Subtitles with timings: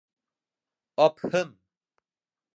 [1.05, 1.53] —Апһын!